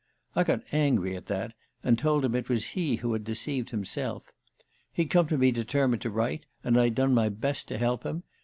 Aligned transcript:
I 0.35 0.43
got 0.43 0.63
angry 0.71 1.15
at 1.15 1.27
that, 1.27 1.53
and 1.83 1.95
told 1.95 2.25
him 2.25 2.33
it 2.33 2.49
was 2.49 2.69
he 2.69 2.95
who 2.95 3.13
had 3.13 3.23
deceived 3.23 3.69
himself. 3.69 4.31
He'd 4.91 5.11
come 5.11 5.27
to 5.27 5.37
me 5.37 5.51
determined 5.51 6.01
to 6.01 6.09
write, 6.09 6.47
and 6.63 6.75
I'd 6.75 6.95
done 6.95 7.13
my 7.13 7.29
best 7.29 7.67
to 7.67 7.77
help 7.77 8.01
him. 8.03 8.23